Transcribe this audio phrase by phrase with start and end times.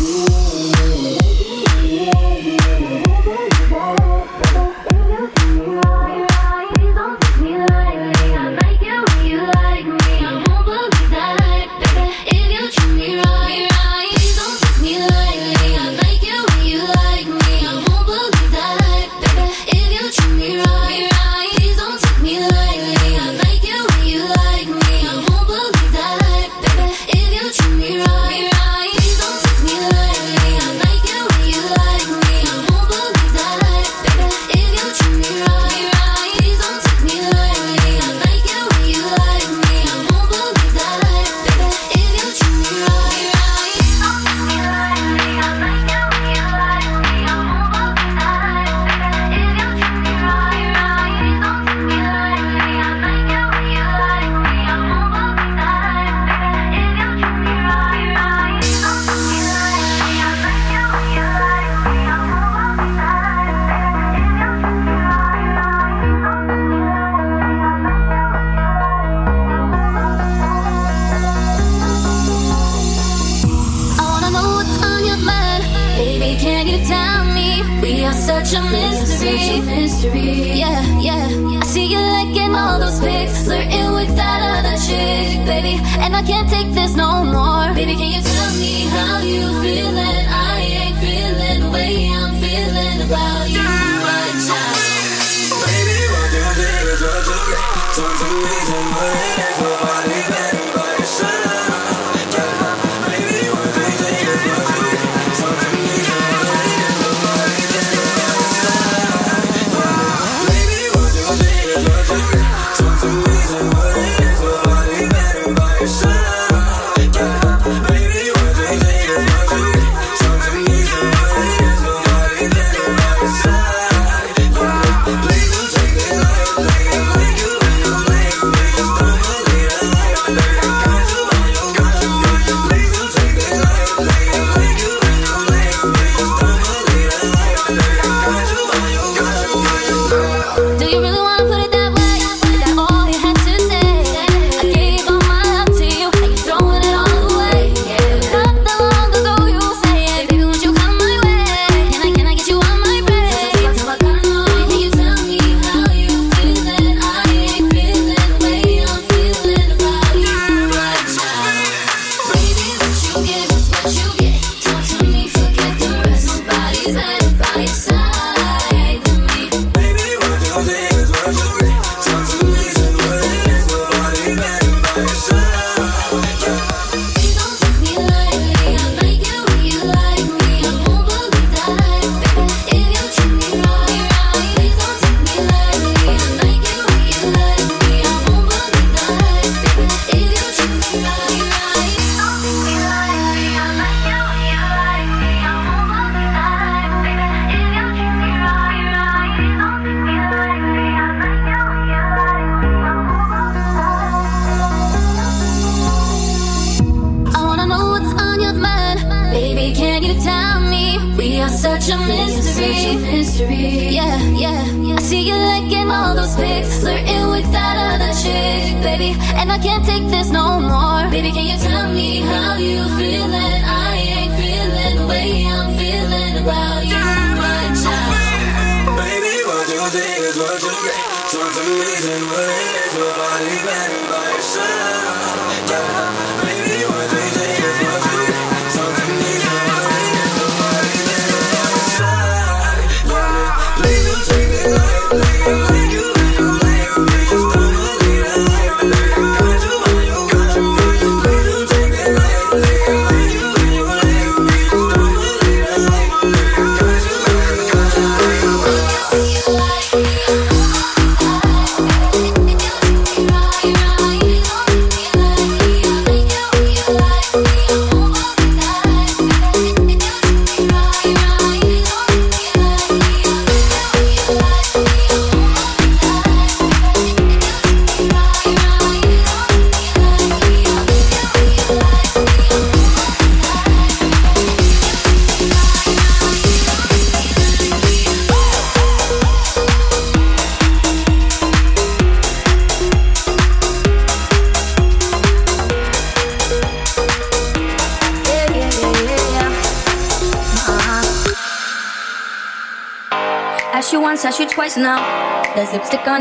[0.00, 0.29] you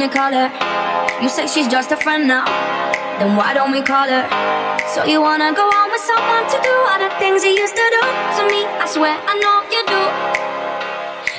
[0.09, 0.49] call her?
[1.21, 2.45] You say she's just a friend now.
[3.19, 4.25] Then why don't we call her?
[4.93, 7.87] So you wanna go on with someone to do all the things you used to
[7.95, 8.65] do to me?
[8.81, 10.01] I swear I know you do.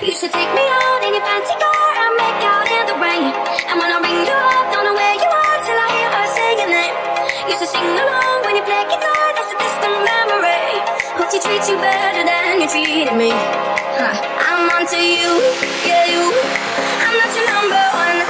[0.07, 3.31] You should take me out in your fancy car and make out in the rain.
[3.69, 6.27] And when I ring you up, don't know where you are till I hear her
[6.31, 6.95] say your name.
[7.51, 9.25] You should sing along when you play guitar.
[9.35, 10.73] That's a distant memory.
[11.19, 13.35] Hope she treats you better than you treated me.
[13.99, 14.15] Huh.
[14.47, 15.33] I'm onto you,
[15.85, 16.23] yeah you.
[17.05, 18.30] I'm not your number one.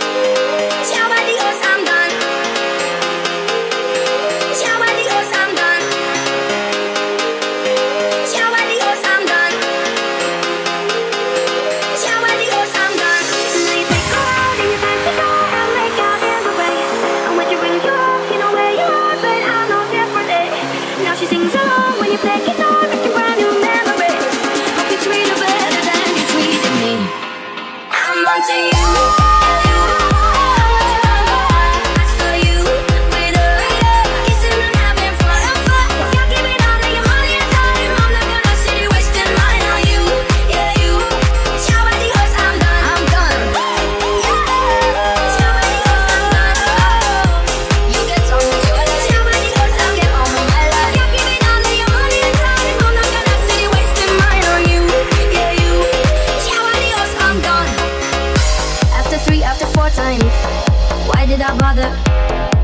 [61.41, 61.89] did bother?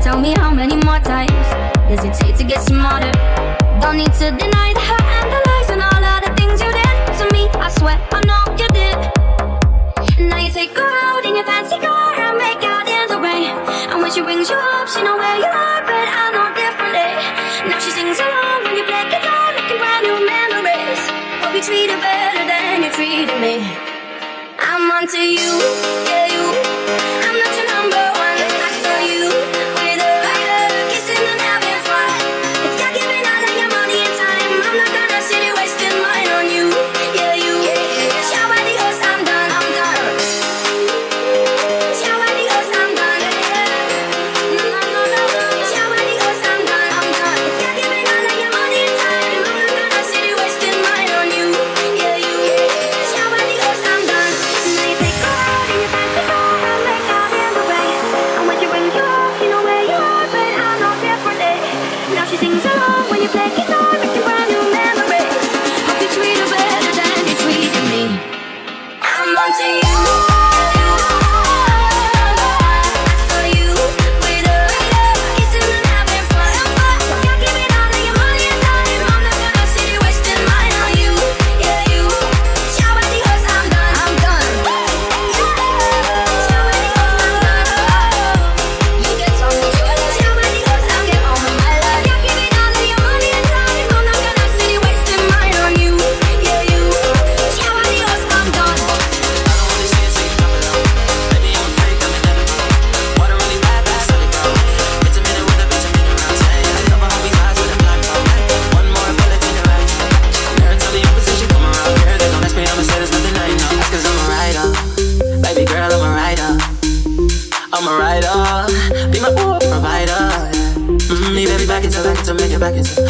[0.00, 1.48] Tell me how many more times
[1.90, 3.10] does it take to get smarter?
[3.82, 6.70] Don't need to deny the hurt and the lies and all of the things you
[6.70, 7.42] did to me.
[7.58, 8.98] I swear I know you did.
[10.30, 13.50] Now you take her out in your fancy car and make out in the rain.
[13.90, 17.10] And when she brings you up, she know where you are, but I know differently.
[17.66, 21.02] Now she sings along when you play guitar, making brand new memories.
[21.42, 23.54] Hope you treat her better than you treated me.
[24.62, 25.50] I'm onto you,
[26.06, 27.17] yeah you.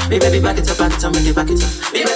[0.09, 1.93] Me baby back it up, back it up, make back it up.
[1.93, 2.08] Me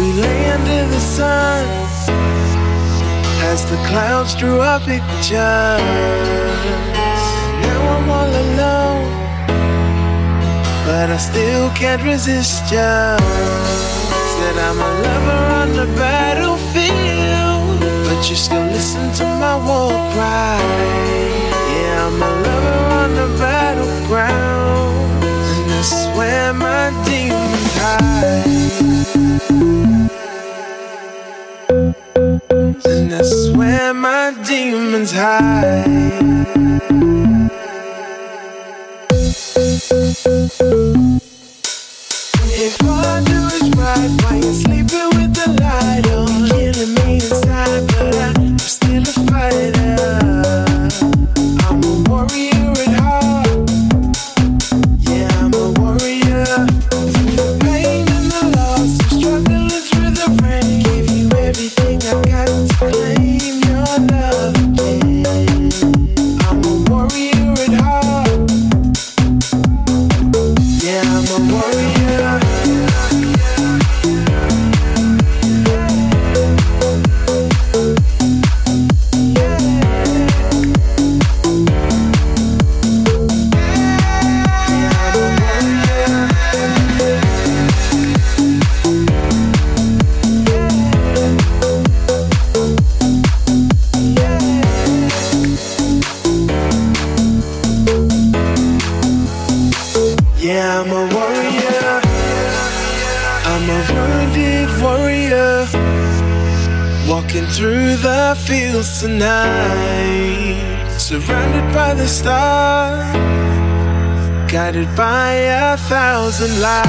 [0.00, 1.66] We lay under the sun
[3.52, 5.34] as the clouds drew our pictures.
[7.62, 9.10] Now I'm all alone,
[10.86, 12.78] but I still can't resist you.
[14.32, 20.60] Said I'm a lover on the battlefield, but you still listen to my war cry.
[21.74, 28.49] Yeah, I'm a lover on the battleground, and that's where my demons hide.
[32.84, 35.86] And that's where my demons hide.
[42.62, 46.29] If all I do is ride why you sleeping with the light on.
[108.02, 110.88] river feels tonight.
[110.98, 113.12] Surrounded by the stars,
[114.50, 116.88] guided by a thousand lights.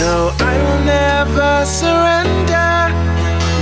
[0.00, 2.72] No, I will never surrender.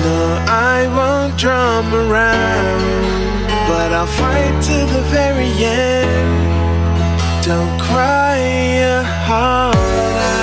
[0.06, 2.80] No, I won't drum around.
[3.68, 7.44] But I'll fight to the very end.
[7.44, 8.36] Don't cry
[8.80, 10.37] your heart out.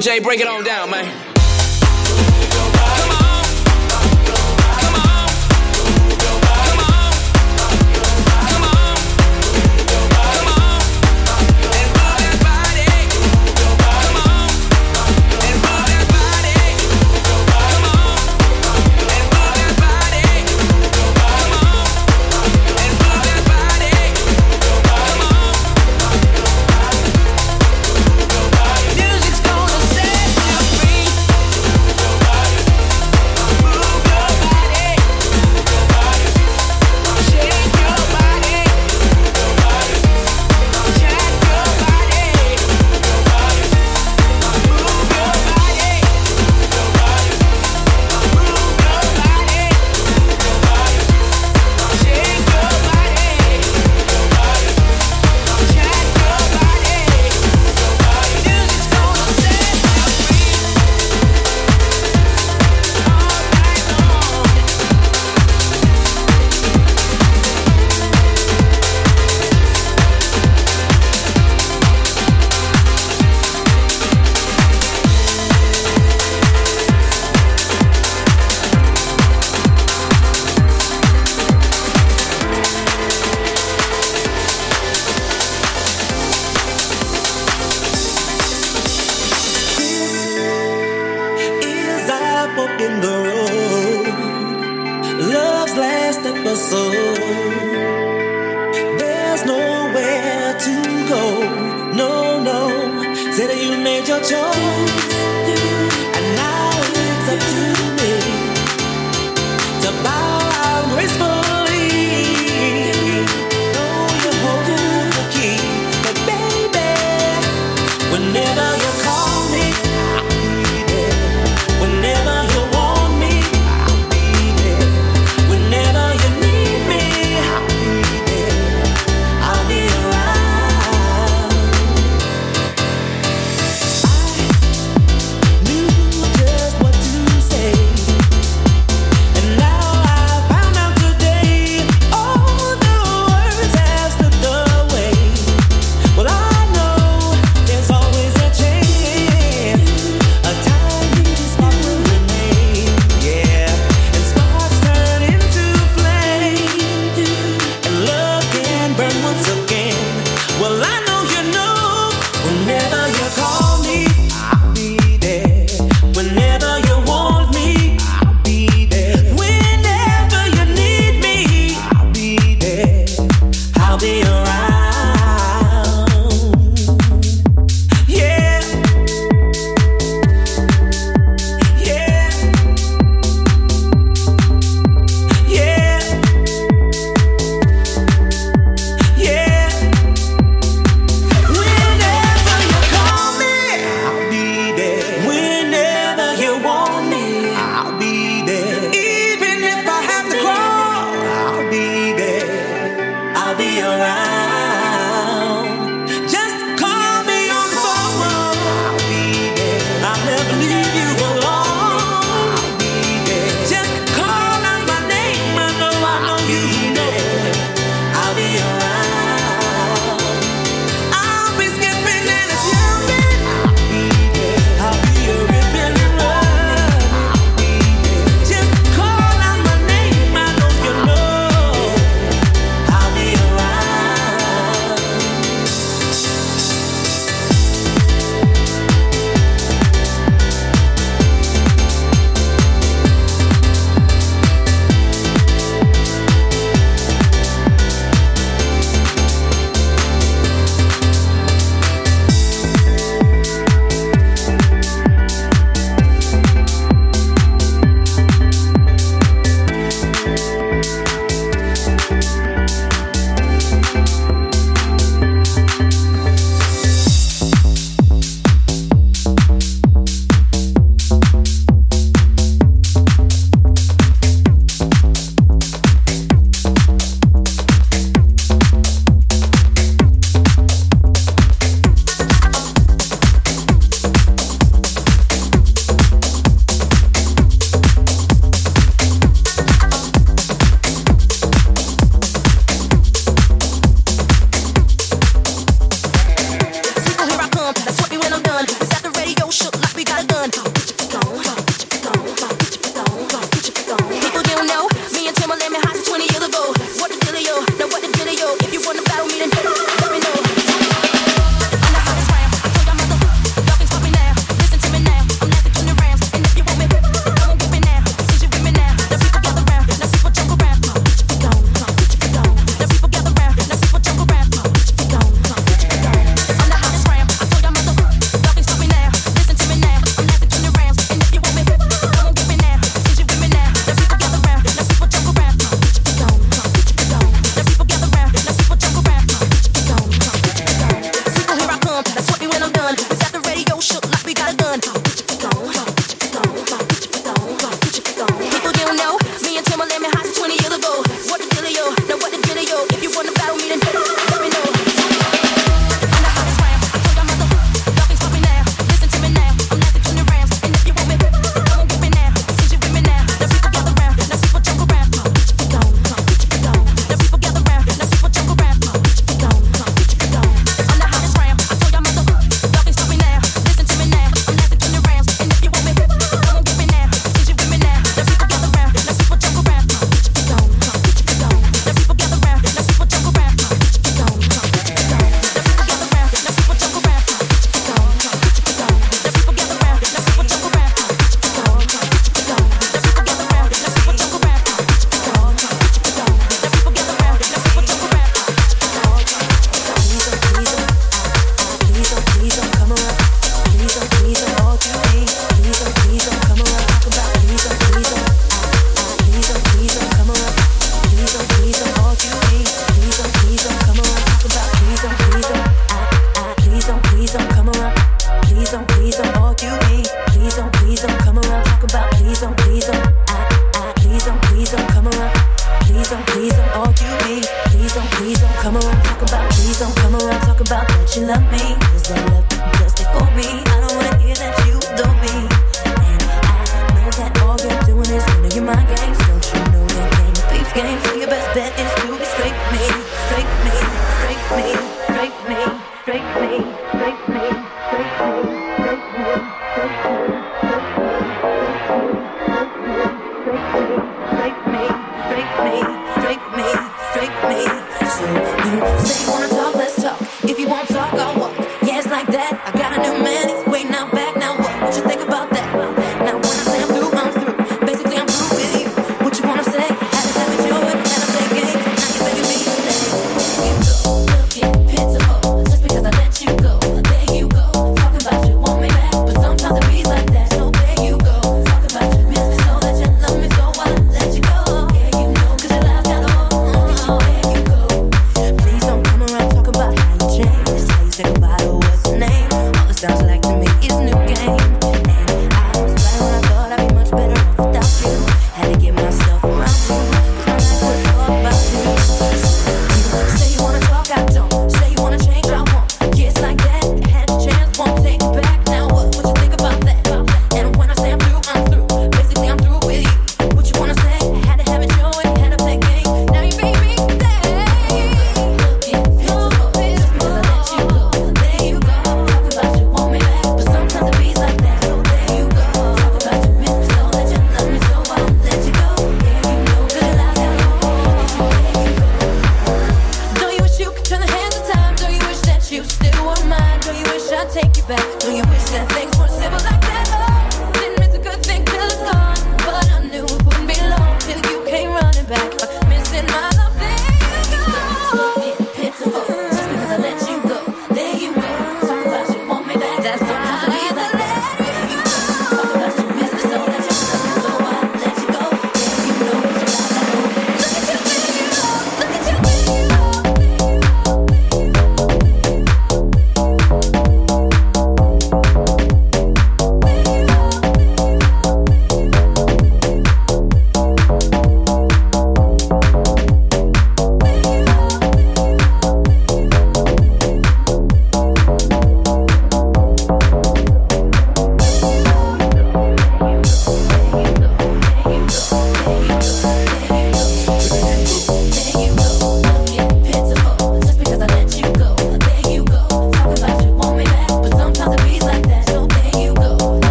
[0.00, 0.57] Jay, break it on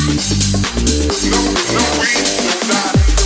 [0.00, 3.19] No, no, we will not.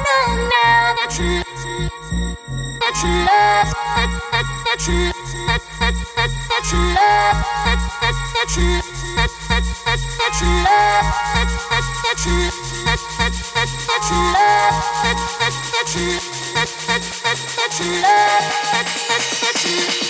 [0.00, 1.12] That
[3.02, 4.48] you love that that
[19.42, 20.09] that you